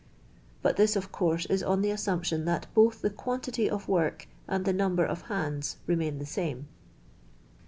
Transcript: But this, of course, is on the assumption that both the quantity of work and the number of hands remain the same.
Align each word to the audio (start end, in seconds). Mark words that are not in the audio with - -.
But 0.63 0.77
this, 0.77 0.95
of 0.95 1.11
course, 1.11 1.45
is 1.45 1.61
on 1.61 1.83
the 1.83 1.91
assumption 1.91 2.45
that 2.45 2.65
both 2.73 3.03
the 3.03 3.11
quantity 3.11 3.69
of 3.69 3.87
work 3.87 4.25
and 4.47 4.65
the 4.65 4.73
number 4.73 5.05
of 5.05 5.21
hands 5.29 5.77
remain 5.85 6.17
the 6.17 6.25
same. 6.25 6.67